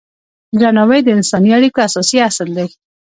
درناوی 0.59 0.99
د 1.03 1.09
انساني 1.17 1.49
اړیکو 1.57 1.79
اساسي 1.87 2.17
اصل 2.29 2.49
دی. 2.57 2.67